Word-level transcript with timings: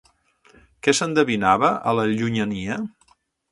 Què 0.87 0.95
s'endevinava 0.99 1.71
a 1.91 1.95
la 2.01 2.09
llunyania? 2.15 2.81